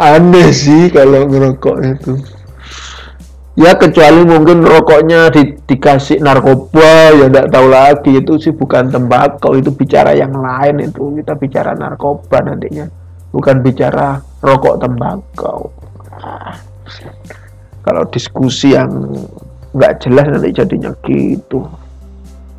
Aneh 0.00 0.48
sih 0.56 0.88
kalau 0.88 1.28
ngerokok 1.28 1.76
itu. 1.84 2.14
Ya 3.56 3.72
kecuali 3.72 4.20
mungkin 4.20 4.60
rokoknya 4.60 5.32
di, 5.32 5.56
dikasih 5.64 6.20
narkoba 6.20 7.12
ya 7.12 7.28
tidak 7.28 7.46
tahu 7.52 7.66
lagi. 7.68 8.12
Itu 8.24 8.40
sih 8.40 8.56
bukan 8.56 8.88
tembakau 8.88 9.52
itu 9.52 9.68
bicara 9.72 10.16
yang 10.16 10.32
lain 10.32 10.80
itu. 10.88 11.12
Kita 11.20 11.36
bicara 11.36 11.76
narkoba 11.76 12.40
nantinya 12.40 12.88
bukan 13.36 13.60
bicara 13.60 14.16
rokok 14.40 14.80
tembakau. 14.80 15.72
Nah, 16.16 16.56
kalau 17.86 18.02
diskusi 18.10 18.74
yang 18.74 18.90
nggak 19.70 20.02
jelas 20.02 20.26
nanti 20.26 20.50
jadinya 20.50 20.90
gitu. 21.06 21.62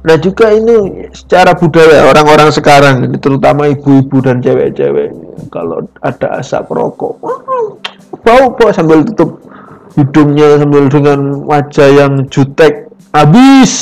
Nah 0.08 0.16
juga 0.16 0.56
ini 0.56 1.12
secara 1.12 1.52
budaya 1.52 2.08
orang-orang 2.08 2.48
sekarang 2.56 3.12
ini 3.12 3.20
terutama 3.20 3.68
ibu-ibu 3.68 4.24
dan 4.24 4.40
cewek-cewek 4.40 5.12
kalau 5.52 5.84
ada 6.00 6.40
asap 6.40 6.72
rokok 6.72 7.20
bau 8.24 8.56
bau 8.56 8.72
sambil 8.72 9.04
tutup 9.04 9.44
hidungnya 10.00 10.62
sambil 10.62 10.88
dengan 10.88 11.44
wajah 11.44 11.90
yang 11.90 12.14
jutek 12.30 12.88
habis. 13.12 13.74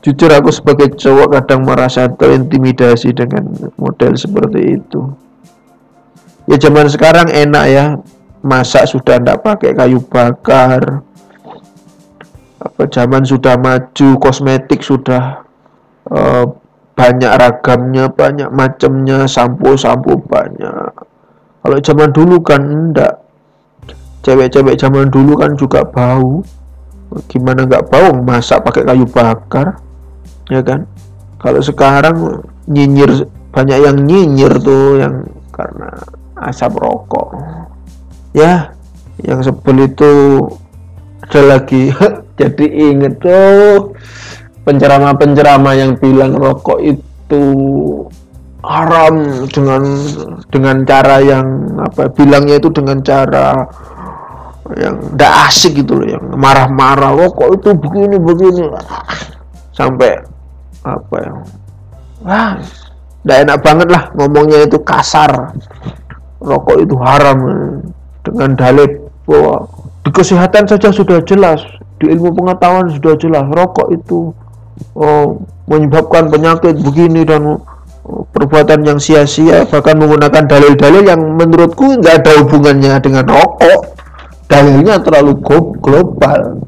Jujur 0.00 0.32
aku 0.32 0.48
sebagai 0.48 0.96
cowok 0.96 1.36
kadang 1.36 1.68
merasa 1.68 2.08
terintimidasi 2.08 3.12
dengan 3.12 3.52
model 3.76 4.16
seperti 4.16 4.80
itu. 4.80 5.12
Ya 6.48 6.56
zaman 6.56 6.88
sekarang 6.88 7.28
enak 7.28 7.64
ya 7.68 7.84
masak 8.40 8.88
sudah 8.88 9.20
tidak 9.20 9.40
pakai 9.44 9.76
kayu 9.76 10.00
bakar. 10.00 11.04
Apa 12.60 12.82
zaman 12.92 13.24
sudah 13.24 13.56
maju 13.56 14.08
kosmetik 14.20 14.84
sudah 14.84 15.44
uh, 16.12 16.44
banyak 16.92 17.32
ragamnya 17.32 18.12
banyak 18.12 18.52
macamnya 18.52 19.24
sampo 19.24 19.72
sampo 19.80 20.20
banyak. 20.20 20.92
Kalau 21.60 21.78
zaman 21.80 22.12
dulu 22.12 22.36
kan 22.44 22.60
enggak 22.60 23.20
cewek-cewek 24.20 24.76
zaman 24.76 25.08
dulu 25.08 25.40
kan 25.40 25.56
juga 25.56 25.84
bau. 25.84 26.44
Gimana 27.26 27.64
nggak 27.64 27.88
bau 27.88 28.12
masak 28.20 28.60
pakai 28.62 28.84
kayu 28.84 29.08
bakar 29.08 29.80
ya 30.52 30.60
kan? 30.60 30.84
Kalau 31.40 31.64
sekarang 31.64 32.44
nyinyir 32.68 33.24
banyak 33.50 33.78
yang 33.80 33.96
nyinyir 34.04 34.52
tuh 34.60 35.00
yang 35.00 35.24
karena 35.50 35.88
asap 36.44 36.76
rokok 36.76 37.34
ya 38.36 38.72
yang 39.24 39.40
sebel 39.44 39.86
itu 39.90 40.12
ada 41.30 41.40
lagi. 41.56 41.92
Jadi 42.40 42.66
inget 42.72 43.20
tuh 43.20 43.92
penceramah-penceramah 44.64 45.74
yang 45.76 45.92
bilang 46.00 46.36
rokok 46.40 46.80
itu 46.80 47.44
haram 48.60 49.44
dengan 49.48 49.82
dengan 50.52 50.76
cara 50.84 51.20
yang 51.20 51.44
apa 51.80 52.12
bilangnya 52.12 52.60
itu 52.60 52.68
dengan 52.72 53.00
cara 53.00 53.64
yang 54.76 55.00
tidak 55.16 55.32
asik 55.48 55.80
gitu 55.80 56.00
loh 56.00 56.06
yang 56.08 56.24
marah-marah 56.36 57.12
rokok 57.12 57.60
itu 57.60 57.76
begini 57.76 58.16
begini. 58.16 58.64
Sampai 59.76 60.16
apa 60.80 61.16
ya 61.20 61.32
wah 62.24 62.52
tidak 63.20 63.38
enak 63.44 63.58
banget 63.60 63.88
lah 63.92 64.02
ngomongnya 64.16 64.64
itu 64.64 64.80
kasar. 64.80 65.52
Rokok 66.40 66.76
itu 66.80 66.96
haram 66.96 67.38
dengan 68.26 68.56
dalil 68.56 69.10
bahwa 69.24 69.68
di 70.04 70.10
kesehatan 70.10 70.64
saja 70.66 70.88
sudah 70.90 71.20
jelas 71.24 71.60
di 72.00 72.08
ilmu 72.08 72.32
pengetahuan 72.32 72.88
sudah 72.88 73.14
jelas 73.20 73.44
rokok 73.52 73.92
itu 73.92 74.32
oh, 74.96 75.44
menyebabkan 75.68 76.32
penyakit 76.32 76.80
begini 76.80 77.22
dan 77.28 77.44
oh, 77.46 78.24
perbuatan 78.32 78.80
yang 78.82 78.98
sia-sia 78.98 79.68
bahkan 79.68 80.00
menggunakan 80.00 80.48
dalil-dalil 80.48 81.04
yang 81.04 81.20
menurutku 81.36 82.00
nggak 82.00 82.24
ada 82.24 82.32
hubungannya 82.42 82.96
dengan 83.04 83.28
rokok. 83.28 84.00
Dalilnya 84.50 84.98
terlalu 84.98 85.38
global. 85.78 86.58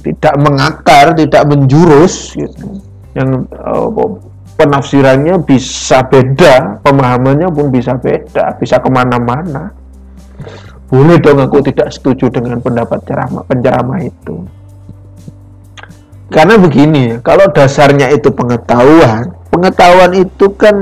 Tidak 0.00 0.34
mengakar 0.40 1.12
tidak 1.12 1.44
menjurus 1.48 2.32
gitu. 2.32 2.80
yang 3.14 3.46
oh, 3.62 4.18
penafsirannya 4.58 5.38
bisa 5.42 6.02
beda 6.06 6.82
pemahamannya 6.82 7.46
pun 7.50 7.70
bisa 7.70 7.94
beda 7.98 8.58
bisa 8.58 8.78
ke 8.78 8.90
mana-mana 8.90 9.70
boleh 10.94 11.18
dong 11.18 11.42
aku 11.42 11.58
tidak 11.66 11.90
setuju 11.90 12.30
dengan 12.30 12.62
pendapat 12.62 13.02
ceramah 13.02 13.42
penceramah 13.42 13.98
itu. 13.98 14.46
Karena 16.30 16.54
begini 16.54 17.18
kalau 17.18 17.50
dasarnya 17.50 18.14
itu 18.14 18.30
pengetahuan 18.30 19.34
pengetahuan 19.50 20.14
itu 20.14 20.54
kan 20.54 20.76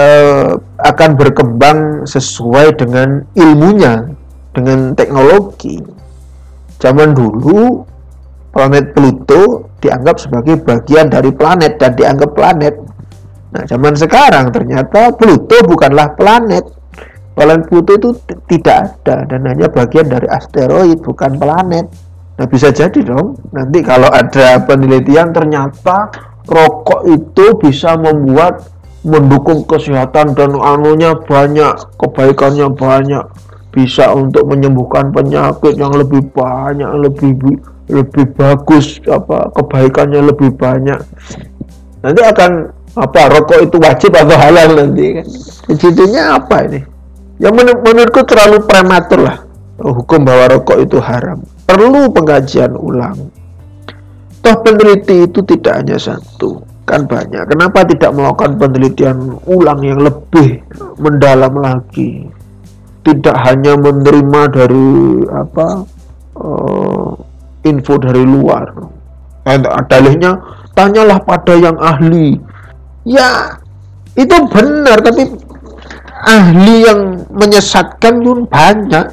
eh, 0.00 0.50
akan 0.80 1.10
berkembang 1.20 2.08
sesuai 2.08 2.72
dengan 2.80 3.28
ilmunya 3.36 4.08
dengan 4.56 4.96
teknologi. 4.96 5.76
Zaman 6.80 7.12
dulu 7.12 7.84
planet 8.48 8.96
Pluto 8.96 9.76
dianggap 9.76 10.24
sebagai 10.24 10.56
bagian 10.64 11.12
dari 11.12 11.36
planet 11.36 11.76
dan 11.76 11.92
dianggap 11.92 12.32
planet. 12.32 12.74
Nah 13.52 13.62
zaman 13.68 13.92
sekarang 13.92 14.48
ternyata 14.56 15.12
Pluto 15.12 15.60
bukanlah 15.68 16.16
planet 16.16 16.81
Planet 17.32 17.64
Pluto 17.64 17.96
itu 17.96 18.10
tidak 18.44 18.76
ada 18.92 19.24
dan 19.24 19.40
hanya 19.48 19.72
bagian 19.72 20.04
dari 20.04 20.28
asteroid 20.28 21.00
bukan 21.00 21.40
planet. 21.40 21.88
Nah 22.36 22.46
bisa 22.48 22.68
jadi 22.68 23.00
dong. 23.00 23.40
Nanti 23.56 23.80
kalau 23.80 24.12
ada 24.12 24.60
penelitian 24.68 25.32
ternyata 25.32 26.12
rokok 26.44 27.08
itu 27.08 27.56
bisa 27.56 27.96
membuat 27.96 28.68
mendukung 29.02 29.64
kesehatan 29.64 30.36
dan 30.36 30.52
anunya 30.60 31.16
banyak 31.16 31.72
kebaikannya 31.96 32.68
banyak. 32.68 33.24
Bisa 33.72 34.12
untuk 34.12 34.52
menyembuhkan 34.52 35.16
penyakit 35.16 35.80
yang 35.80 35.96
lebih 35.96 36.28
banyak 36.36 36.92
lebih 36.92 37.56
lebih 37.88 38.26
bagus 38.36 39.00
apa 39.08 39.48
kebaikannya 39.56 40.20
lebih 40.20 40.52
banyak. 40.52 41.00
Nanti 42.04 42.20
akan 42.20 42.68
apa 42.92 43.20
rokok 43.32 43.60
itu 43.64 43.76
wajib 43.80 44.12
atau 44.12 44.36
halal 44.36 44.76
nanti 44.76 45.16
kan? 45.16 45.24
Apa 46.36 46.68
ini 46.68 46.91
ya 47.42 47.50
menur 47.50 47.82
menurutku 47.82 48.22
terlalu 48.22 48.62
prematur 48.62 49.20
lah 49.26 49.38
hukum 49.90 50.22
bahwa 50.22 50.58
rokok 50.58 50.78
itu 50.78 51.02
haram. 51.02 51.42
Perlu 51.66 52.06
pengkajian 52.14 52.78
ulang. 52.78 53.18
Toh 54.42 54.56
peneliti 54.62 55.26
itu 55.26 55.42
tidak 55.46 55.82
hanya 55.82 55.98
satu, 55.98 56.62
kan 56.82 57.06
banyak. 57.06 57.46
Kenapa 57.46 57.86
tidak 57.86 58.10
melakukan 58.10 58.58
penelitian 58.58 59.38
ulang 59.46 59.82
yang 59.86 60.02
lebih 60.02 60.62
mendalam 60.98 61.54
lagi? 61.62 62.26
Tidak 63.02 63.34
hanya 63.46 63.78
menerima 63.78 64.40
dari 64.50 64.90
apa 65.30 65.86
uh, 66.38 67.10
info 67.66 67.94
dari 67.98 68.22
luar. 68.26 68.66
Dalihnya 69.90 70.38
tanyalah 70.74 71.22
pada 71.22 71.54
yang 71.58 71.78
ahli. 71.78 72.38
Ya, 73.02 73.58
itu 74.14 74.36
benar 74.50 75.02
tapi 75.02 75.34
ahli 76.22 76.86
yang 76.86 77.26
menyesatkan 77.34 78.22
pun 78.22 78.46
banyak. 78.46 79.06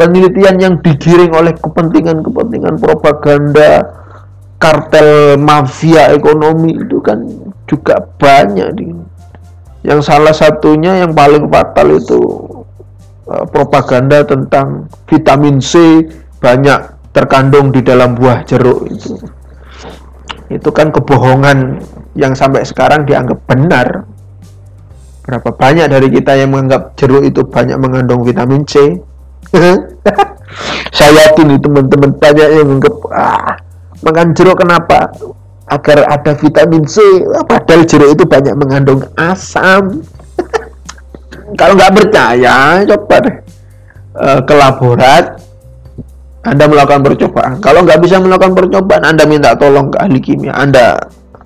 Penelitian 0.00 0.56
yang 0.56 0.74
digiring 0.80 1.28
oleh 1.36 1.52
kepentingan-kepentingan 1.60 2.80
propaganda 2.80 3.84
kartel 4.56 5.36
mafia 5.36 6.12
ekonomi 6.16 6.72
itu 6.72 7.04
kan 7.04 7.20
juga 7.68 8.00
banyak 8.16 8.68
di 8.76 8.88
yang 9.80 10.00
salah 10.04 10.32
satunya 10.32 11.04
yang 11.04 11.12
paling 11.16 11.48
fatal 11.48 11.88
itu 11.96 12.20
uh, 13.28 13.44
propaganda 13.48 14.20
tentang 14.24 14.88
vitamin 15.08 15.60
C 15.60 16.04
banyak 16.40 16.80
terkandung 17.12 17.72
di 17.72 17.80
dalam 17.80 18.16
buah 18.16 18.44
jeruk 18.44 18.88
itu. 18.88 19.16
Itu 20.48 20.68
kan 20.72 20.92
kebohongan 20.92 21.80
yang 22.16 22.36
sampai 22.36 22.64
sekarang 22.64 23.04
dianggap 23.04 23.40
benar 23.48 24.04
berapa 25.24 25.48
banyak 25.52 25.86
dari 25.86 26.08
kita 26.08 26.32
yang 26.38 26.54
menganggap 26.54 26.96
jeruk 26.96 27.22
itu 27.24 27.44
banyak 27.44 27.76
mengandung 27.76 28.24
vitamin 28.24 28.64
C 28.64 28.98
saya 30.96 31.10
yakin 31.28 31.56
itu 31.58 31.66
teman-teman 31.68 32.10
banyak 32.16 32.48
yang 32.50 32.66
menganggap 32.66 32.96
ah 33.12 33.54
makan 34.00 34.32
jeruk 34.32 34.56
kenapa 34.58 35.12
agar 35.70 35.98
ada 36.08 36.32
vitamin 36.34 36.82
C 36.88 37.00
padahal 37.46 37.84
jeruk 37.86 38.10
itu 38.16 38.24
banyak 38.26 38.54
mengandung 38.56 39.04
asam 39.14 40.02
kalau 41.60 41.72
nggak 41.76 41.94
percaya 41.94 42.82
coba 42.88 43.16
deh 43.22 43.36
uh, 44.18 44.40
ke 44.42 44.54
laborat 44.56 45.40
anda 46.40 46.64
melakukan 46.64 47.04
percobaan. 47.04 47.52
Kalau 47.60 47.84
nggak 47.84 48.00
bisa 48.00 48.16
melakukan 48.16 48.56
percobaan, 48.56 49.04
Anda 49.04 49.28
minta 49.28 49.52
tolong 49.60 49.92
ke 49.92 50.00
ahli 50.00 50.20
kimia. 50.24 50.56
Anda 50.56 50.96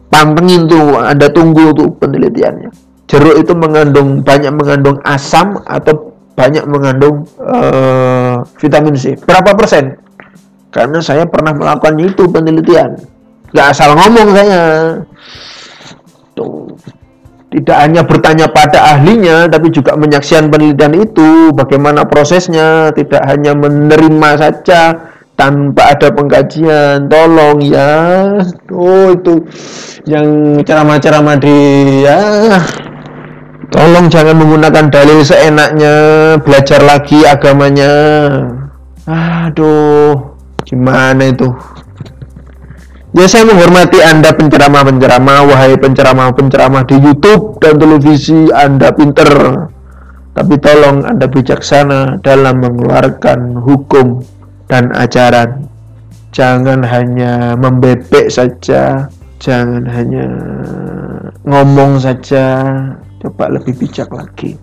pantengin 0.06 0.70
tuh, 0.70 1.02
Anda 1.02 1.26
tunggu 1.34 1.74
tuh 1.74 1.90
penelitiannya. 1.98 2.93
Jeruk 3.14 3.38
itu 3.38 3.54
mengandung 3.54 4.26
banyak 4.26 4.50
mengandung 4.50 4.98
asam 5.06 5.62
atau 5.62 6.10
banyak 6.34 6.66
mengandung 6.66 7.30
uh, 7.38 8.42
vitamin 8.58 8.98
C. 8.98 9.14
Berapa 9.22 9.54
persen? 9.54 9.94
Karena 10.74 10.98
saya 10.98 11.22
pernah 11.22 11.54
melakukan 11.54 11.94
itu 12.02 12.26
penelitian. 12.26 12.98
Nggak 13.54 13.66
asal 13.70 13.94
ngomong 13.94 14.28
saya. 14.34 14.62
Tuh 16.34 16.74
tidak 17.54 17.78
hanya 17.86 18.02
bertanya 18.02 18.50
pada 18.50 18.98
ahlinya, 18.98 19.46
tapi 19.46 19.70
juga 19.70 19.94
menyaksikan 19.94 20.50
penelitian 20.50 21.06
itu, 21.06 21.54
bagaimana 21.54 22.02
prosesnya, 22.02 22.90
tidak 22.98 23.22
hanya 23.30 23.54
menerima 23.54 24.30
saja 24.34 25.14
tanpa 25.38 25.94
ada 25.94 26.10
pengkajian. 26.10 27.06
Tolong 27.06 27.62
ya, 27.62 27.94
oh 28.74 29.14
itu 29.14 29.46
yang 30.02 30.58
ceramah-ceramah 30.66 31.38
di 31.38 31.58
ya, 32.02 32.58
tolong 33.74 34.06
jangan 34.06 34.38
menggunakan 34.38 34.86
dalil 34.86 35.26
seenaknya, 35.26 35.94
belajar 36.38 36.78
lagi 36.78 37.26
agamanya. 37.26 37.90
Aduh, 39.10 40.38
gimana 40.62 41.34
itu? 41.34 41.50
Ya 43.14 43.26
saya 43.26 43.46
menghormati 43.46 43.98
Anda 43.98 44.34
penceramah-penceramah, 44.34 45.38
wahai 45.50 45.74
penceramah-penceramah 45.78 46.82
di 46.86 46.96
YouTube 47.02 47.58
dan 47.58 47.78
televisi, 47.78 48.50
Anda 48.54 48.94
pinter. 48.94 49.30
Tapi 50.34 50.54
tolong 50.58 51.06
Anda 51.06 51.30
bijaksana 51.30 52.22
dalam 52.22 52.62
mengeluarkan 52.62 53.58
hukum 53.58 54.22
dan 54.66 54.90
ajaran. 54.94 55.66
Jangan 56.34 56.82
hanya 56.82 57.54
membebek 57.54 58.26
saja, 58.26 59.06
jangan 59.38 59.86
hanya 59.86 60.26
ngomong 61.46 62.02
saja, 62.02 62.82
coba 63.24 63.56
lebih 63.56 63.72
bijak 63.72 64.12
lagi. 64.12 64.60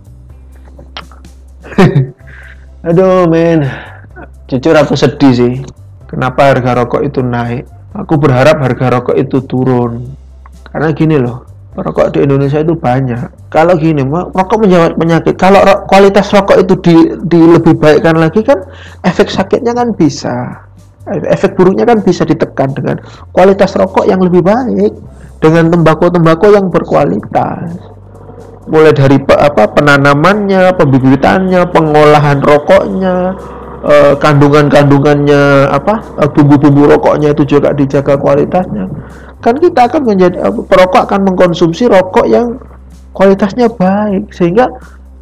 Aduh 2.87 3.25
men, 3.25 3.65
jujur 4.45 4.77
aku 4.77 4.93
sedih 4.93 5.33
sih. 5.33 5.53
Kenapa 6.05 6.53
harga 6.53 6.85
rokok 6.85 7.01
itu 7.01 7.25
naik? 7.25 7.65
Aku 7.97 8.21
berharap 8.21 8.61
harga 8.61 9.01
rokok 9.01 9.17
itu 9.17 9.41
turun. 9.49 10.13
Karena 10.69 10.93
gini 10.93 11.17
loh, 11.17 11.43
rokok 11.73 12.13
di 12.13 12.21
Indonesia 12.21 12.61
itu 12.61 12.77
banyak. 12.77 13.49
Kalau 13.49 13.73
gini, 13.79 14.05
rokok 14.05 14.61
menjawab 14.61 14.99
penyakit. 14.99 15.35
Kalau 15.41 15.63
ro 15.65 15.87
kualitas 15.89 16.29
rokok 16.29 16.61
itu 16.61 16.73
di, 16.83 16.95
di 17.25 17.39
lebih 17.41 17.81
baikkan 17.81 18.19
lagi 18.19 18.45
kan, 18.45 18.61
efek 19.01 19.31
sakitnya 19.33 19.73
kan 19.73 19.97
bisa. 19.97 20.69
Efek 21.09 21.57
buruknya 21.57 21.83
kan 21.83 22.05
bisa 22.05 22.23
ditekan 22.27 22.77
dengan 22.77 23.01
kualitas 23.33 23.73
rokok 23.73 24.05
yang 24.05 24.21
lebih 24.21 24.45
baik, 24.45 24.93
dengan 25.41 25.73
tembakau-tembakau 25.73 26.53
yang 26.53 26.69
berkualitas. 26.69 28.00
Mulai 28.69 28.93
dari 28.93 29.17
apa 29.17 29.63
penanamannya, 29.73 30.77
pembibitannya, 30.77 31.65
pengolahan 31.73 32.37
rokoknya, 32.45 33.33
uh, 33.81 34.13
kandungan-kandungannya 34.21 35.65
apa 35.65 36.05
uh, 36.21 36.29
bumbu-bumbu 36.29 36.85
rokoknya 36.93 37.33
itu 37.33 37.57
juga 37.57 37.73
dijaga 37.73 38.21
kualitasnya. 38.21 38.85
Kan 39.41 39.57
kita 39.57 39.89
akan 39.89 40.01
menjadi 40.05 40.37
uh, 40.45 40.53
perokok 40.53 41.09
akan 41.09 41.33
mengkonsumsi 41.33 41.89
rokok 41.89 42.29
yang 42.29 42.61
kualitasnya 43.17 43.65
baik. 43.65 44.29
Sehingga 44.29 44.69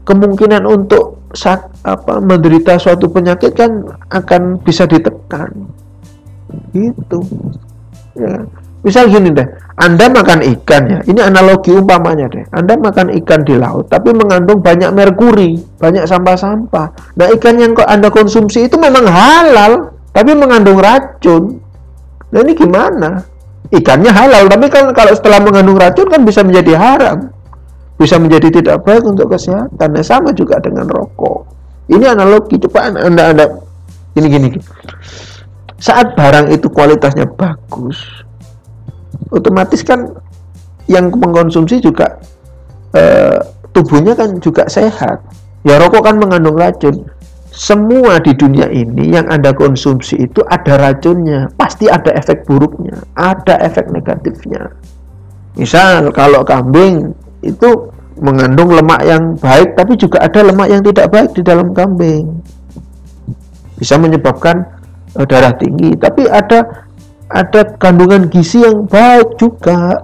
kemungkinan 0.03 0.67
untuk 0.67 1.23
saat 1.31 1.69
apa 1.87 2.19
menderita 2.19 2.75
suatu 2.75 3.07
penyakit 3.07 3.55
kan 3.55 3.87
akan 4.11 4.59
bisa 4.59 4.83
ditekan. 4.83 5.71
Gitu. 6.75 7.19
Ya 8.19 8.43
misal 8.81 9.11
gini 9.11 9.29
deh 9.31 9.47
anda 9.79 10.11
makan 10.11 10.43
ikan 10.43 10.91
ya, 10.91 10.99
ini 11.07 11.23
analogi 11.23 11.71
umpamanya 11.71 12.27
deh. 12.27 12.43
Anda 12.51 12.75
makan 12.75 13.15
ikan 13.23 13.47
di 13.47 13.55
laut, 13.55 13.87
tapi 13.87 14.11
mengandung 14.11 14.59
banyak 14.59 14.91
merkuri, 14.91 15.55
banyak 15.79 16.03
sampah-sampah. 16.03 17.15
Nah 17.15 17.31
ikan 17.39 17.55
yang 17.55 17.71
Anda 17.87 18.11
konsumsi 18.11 18.67
itu 18.67 18.75
memang 18.75 19.07
halal, 19.07 19.95
tapi 20.11 20.35
mengandung 20.35 20.83
racun. 20.83 21.63
Nah 22.27 22.39
ini 22.43 22.59
gimana? 22.59 23.23
Ikannya 23.71 24.11
halal, 24.11 24.51
tapi 24.51 24.67
kan 24.67 24.91
kalau 24.91 25.15
setelah 25.15 25.39
mengandung 25.39 25.79
racun 25.79 26.11
kan 26.11 26.27
bisa 26.27 26.43
menjadi 26.43 26.75
haram. 26.75 27.31
Bisa 27.95 28.19
menjadi 28.19 28.59
tidak 28.59 28.83
baik 28.83 29.07
untuk 29.07 29.31
kesehatan. 29.31 29.95
Nah 29.95 30.03
sama 30.03 30.35
juga 30.35 30.59
dengan 30.59 30.91
rokok. 30.91 31.47
Ini 31.87 32.03
analogi, 32.03 32.59
coba 32.67 32.91
Anda, 32.91 33.31
Anda, 33.31 33.45
ini 34.19 34.27
gini. 34.27 34.49
Saat 35.79 36.19
barang 36.19 36.51
itu 36.51 36.67
kualitasnya 36.67 37.31
bagus, 37.31 38.27
otomatis 39.29 39.81
kan 39.85 40.13
yang 40.89 41.13
mengkonsumsi 41.13 41.81
juga 41.81 42.17
eh, 42.97 43.37
tubuhnya 43.71 44.17
kan 44.17 44.41
juga 44.41 44.65
sehat. 44.65 45.21
Ya 45.61 45.77
rokok 45.77 46.07
kan 46.07 46.15
mengandung 46.17 46.57
racun. 46.57 47.05
Semua 47.49 48.23
di 48.23 48.31
dunia 48.37 48.71
ini 48.71 49.11
yang 49.11 49.27
Anda 49.27 49.51
konsumsi 49.51 50.15
itu 50.15 50.39
ada 50.47 50.79
racunnya, 50.79 51.51
pasti 51.59 51.91
ada 51.91 52.15
efek 52.15 52.47
buruknya, 52.47 52.95
ada 53.19 53.59
efek 53.59 53.91
negatifnya. 53.91 54.71
Misal 55.59 56.07
kalau 56.15 56.47
kambing 56.47 57.11
itu 57.43 57.91
mengandung 58.19 58.71
lemak 58.71 59.03
yang 59.03 59.35
baik 59.39 59.75
tapi 59.75 59.99
juga 59.99 60.23
ada 60.23 60.39
lemak 60.43 60.71
yang 60.71 60.79
tidak 60.87 61.11
baik 61.11 61.35
di 61.35 61.41
dalam 61.43 61.75
kambing. 61.75 62.39
Bisa 63.75 63.99
menyebabkan 63.99 64.63
uh, 65.19 65.25
darah 65.27 65.51
tinggi, 65.55 65.99
tapi 65.99 66.31
ada 66.31 66.87
ada 67.29 67.77
kandungan 67.77 68.27
gizi 68.27 68.65
yang 68.65 68.89
baik 68.89 69.37
juga. 69.37 70.01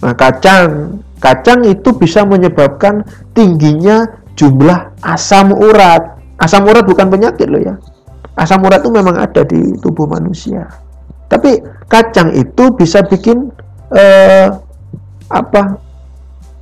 Nah, 0.00 0.14
kacang, 0.16 1.00
kacang 1.20 1.60
itu 1.68 1.92
bisa 1.92 2.24
menyebabkan 2.24 3.04
tingginya 3.36 4.08
jumlah 4.34 4.96
asam 5.04 5.52
urat. 5.52 6.16
Asam 6.40 6.64
urat 6.64 6.88
bukan 6.88 7.12
penyakit 7.12 7.46
loh 7.50 7.60
ya. 7.60 7.74
Asam 8.38 8.64
urat 8.64 8.80
itu 8.80 8.90
memang 8.94 9.18
ada 9.18 9.42
di 9.44 9.76
tubuh 9.82 10.08
manusia. 10.08 10.64
Tapi 11.28 11.60
kacang 11.90 12.32
itu 12.32 12.72
bisa 12.72 13.04
bikin 13.04 13.52
eh, 13.92 14.48
apa 15.28 15.76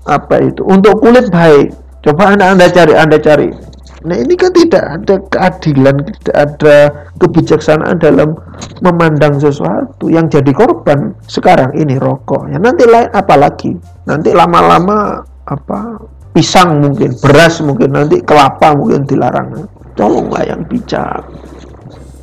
apa 0.09 0.37
itu 0.42 0.66
untuk 0.66 0.99
kulit 0.99 1.31
baik. 1.31 1.70
Coba 2.03 2.35
anda 2.35 2.55
anda 2.55 2.66
cari 2.70 2.94
anda 2.94 3.18
cari 3.18 3.51
Nah 4.06 4.16
ini 4.16 4.38
kan 4.38 4.54
tidak 4.54 4.84
ada 4.86 5.18
keadilan, 5.26 5.96
tidak 6.22 6.36
ada 6.38 6.76
kebijaksanaan 7.18 7.98
dalam 7.98 8.38
memandang 8.80 9.42
sesuatu 9.42 10.06
yang 10.06 10.30
jadi 10.30 10.54
korban 10.54 11.12
sekarang 11.26 11.74
ini 11.74 11.98
rokok. 11.98 12.54
Ya 12.54 12.62
nanti 12.62 12.86
lain 12.86 13.10
apalagi 13.10 13.74
nanti 14.06 14.30
lama-lama 14.30 15.26
apa 15.50 15.98
pisang 16.30 16.78
mungkin, 16.78 17.18
beras 17.18 17.58
mungkin 17.60 17.90
nanti 17.98 18.22
kelapa 18.22 18.72
mungkin 18.78 19.02
dilarang. 19.04 19.66
tolonglah 19.96 20.44
yang 20.44 20.60
bijak 20.68 21.24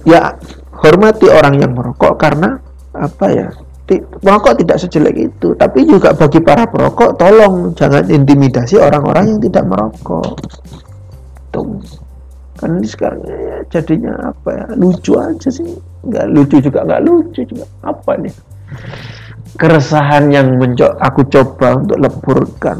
ya 0.05 0.35
hormati 0.77 1.27
orang 1.27 1.59
yang 1.59 1.71
merokok 1.73 2.15
karena 2.19 2.59
apa 2.93 3.25
ya 3.33 3.49
merokok 4.23 4.63
tidak 4.63 4.77
sejelek 4.79 5.33
itu 5.33 5.57
tapi 5.57 5.83
juga 5.83 6.15
bagi 6.15 6.39
para 6.39 6.69
perokok 6.69 7.17
tolong 7.19 7.73
jangan 7.75 8.05
intimidasi 8.07 8.79
orang-orang 8.79 9.35
yang 9.35 9.39
tidak 9.43 9.63
merokok 9.67 10.37
tuh 11.53 11.77
kan 12.53 12.79
ini 12.79 12.85
sekarang 12.85 13.21
ya, 13.25 13.57
jadinya 13.69 14.13
apa 14.29 14.49
ya 14.53 14.65
lucu 14.77 15.13
aja 15.17 15.49
sih. 15.49 15.65
Nggak 16.05 16.25
lucu 16.33 16.55
juga 16.61 16.79
nggak 16.85 17.01
lucu 17.05 17.41
juga. 17.45 17.65
Apa 17.85 18.17
nih 18.17 18.33
keresahan 19.53 20.33
yang 20.33 20.57
menco 20.57 20.89
aku 20.97 21.29
coba 21.29 21.77
untuk 21.77 22.01
leburkan 22.01 22.77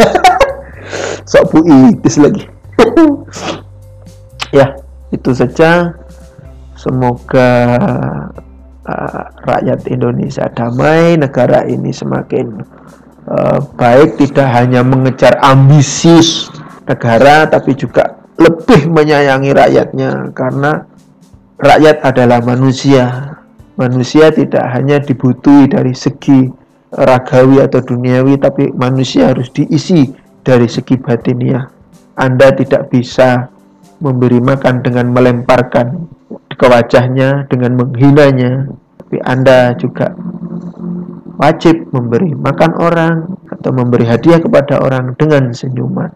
sok 1.30 1.44
puitis 1.52 2.16
lagi. 2.20 2.44
Ya 4.50 4.74
itu 5.14 5.30
saja. 5.30 5.94
Semoga 6.74 7.50
uh, 8.82 9.22
rakyat 9.46 9.86
Indonesia 9.86 10.50
damai 10.50 11.14
negara 11.14 11.62
ini 11.70 11.94
semakin 11.94 12.58
uh, 13.30 13.62
baik 13.78 14.18
tidak 14.18 14.50
hanya 14.50 14.82
mengejar 14.82 15.38
ambisius 15.38 16.50
negara 16.90 17.46
tapi 17.46 17.78
juga 17.78 18.20
lebih 18.40 18.90
menyayangi 18.90 19.50
rakyatnya. 19.54 20.34
Karena 20.34 20.82
rakyat 21.60 22.02
adalah 22.02 22.42
manusia. 22.42 23.36
Manusia 23.78 24.28
tidak 24.34 24.64
hanya 24.76 25.00
dibutuhi 25.00 25.70
dari 25.70 25.96
segi 25.96 26.50
ragawi 26.90 27.62
atau 27.64 27.80
duniawi 27.80 28.36
tapi 28.36 28.68
manusia 28.74 29.30
harus 29.30 29.48
diisi 29.54 30.10
dari 30.42 30.66
segi 30.66 30.98
batiniah. 31.00 31.64
Anda 32.18 32.52
tidak 32.52 32.92
bisa 32.92 33.48
memberi 34.04 34.42
makan 34.42 34.84
dengan 34.84 35.08
melemparkan 35.14 35.86
ke 36.52 36.66
wajahnya 36.68 37.48
dengan 37.48 37.80
menghinanya. 37.80 38.68
Tapi 39.00 39.16
Anda 39.24 39.72
juga 39.80 40.12
wajib 41.40 41.88
memberi 41.88 42.36
makan 42.36 42.72
orang 42.76 43.16
atau 43.48 43.70
memberi 43.72 44.04
hadiah 44.04 44.44
kepada 44.44 44.76
orang 44.84 45.16
dengan 45.16 45.56
senyuman 45.56 46.12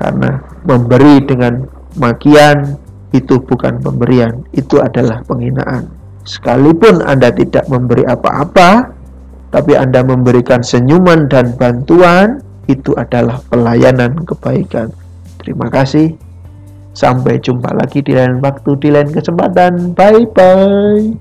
karena 0.00 0.40
memberi 0.64 1.20
dengan 1.28 1.68
makian 2.00 2.80
itu 3.12 3.36
bukan 3.44 3.76
pemberian 3.84 4.48
itu 4.56 4.80
adalah 4.80 5.20
penghinaan 5.28 5.92
sekalipun 6.24 7.04
Anda 7.04 7.28
tidak 7.36 7.68
memberi 7.68 8.08
apa-apa 8.08 8.96
tapi 9.52 9.76
Anda 9.76 10.00
memberikan 10.00 10.64
senyuman 10.64 11.28
dan 11.28 11.52
bantuan 11.60 12.40
itu 12.64 12.96
adalah 12.96 13.44
pelayanan 13.52 14.24
kebaikan 14.24 14.88
terima 15.42 15.68
kasih 15.68 16.16
Sampai 16.90 17.38
jumpa 17.38 17.70
lagi 17.70 18.02
di 18.02 18.18
lain 18.18 18.42
waktu, 18.42 18.70
di 18.82 18.88
lain 18.90 19.14
kesempatan. 19.14 19.94
Bye 19.94 20.26
bye. 20.26 21.14